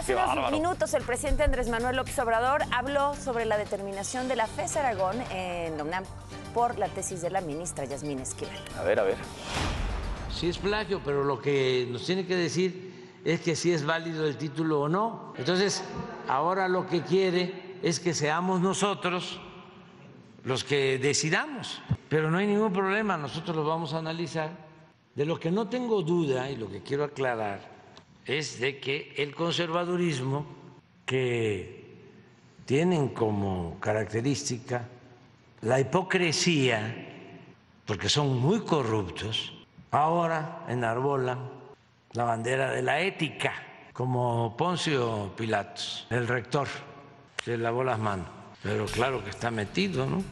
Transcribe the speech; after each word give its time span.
Hace 0.00 0.14
unos 0.14 0.28
bárbaro. 0.28 0.56
minutos 0.56 0.94
el 0.94 1.02
presidente 1.02 1.42
Andrés 1.42 1.68
Manuel 1.68 1.94
López 1.94 2.18
Obrador 2.20 2.62
habló 2.72 3.14
sobre 3.16 3.44
la 3.44 3.58
determinación 3.58 4.28
de 4.28 4.36
la 4.36 4.46
FES 4.46 4.76
Aragón 4.76 5.16
en 5.30 5.76
la 5.76 5.84
UNAM 5.84 6.04
por 6.54 6.78
la 6.78 6.88
tesis 6.88 7.20
de 7.20 7.28
la 7.28 7.42
ministra 7.42 7.84
Yasmín 7.84 8.18
Esquivel. 8.18 8.56
A 8.78 8.82
ver, 8.82 8.98
a 8.98 9.02
ver. 9.02 9.18
Sí 10.32 10.48
es 10.48 10.56
plagio, 10.56 11.02
pero 11.04 11.22
lo 11.22 11.38
que 11.38 11.86
nos 11.90 12.06
tiene 12.06 12.26
que 12.26 12.34
decir 12.34 13.20
es 13.26 13.42
que 13.42 13.54
si 13.54 13.72
es 13.72 13.84
válido 13.84 14.26
el 14.26 14.38
título 14.38 14.80
o 14.80 14.88
no. 14.88 15.34
Entonces, 15.36 15.84
ahora 16.28 16.66
lo 16.66 16.86
que 16.86 17.02
quiere 17.02 17.76
es 17.82 18.00
que 18.00 18.14
seamos 18.14 18.62
nosotros 18.62 19.38
los 20.44 20.64
que 20.64 20.98
decidamos, 20.98 21.82
pero 22.08 22.30
no 22.30 22.38
hay 22.38 22.46
ningún 22.46 22.72
problema, 22.72 23.18
nosotros 23.18 23.54
lo 23.54 23.64
vamos 23.64 23.92
a 23.92 23.98
analizar. 23.98 24.48
De 25.14 25.26
lo 25.26 25.38
que 25.38 25.50
no 25.50 25.68
tengo 25.68 26.00
duda 26.00 26.50
y 26.50 26.56
lo 26.56 26.70
que 26.70 26.82
quiero 26.82 27.04
aclarar 27.04 27.79
es 28.30 28.60
de 28.60 28.78
que 28.78 29.12
el 29.16 29.34
conservadurismo 29.34 30.46
que 31.04 31.80
tienen 32.64 33.08
como 33.08 33.78
característica 33.80 34.86
la 35.62 35.80
hipocresía, 35.80 37.08
porque 37.84 38.08
son 38.08 38.38
muy 38.38 38.60
corruptos, 38.60 39.52
ahora 39.90 40.64
enarbolan 40.68 41.50
la 42.12 42.24
bandera 42.24 42.70
de 42.70 42.82
la 42.82 43.00
ética, 43.00 43.52
como 43.92 44.56
Poncio 44.56 45.32
Pilatos, 45.36 46.06
el 46.10 46.28
rector, 46.28 46.68
se 47.44 47.58
lavó 47.58 47.82
las 47.82 47.98
manos, 47.98 48.28
pero 48.62 48.86
claro 48.86 49.24
que 49.24 49.30
está 49.30 49.50
metido, 49.50 50.06
¿no? 50.06 50.22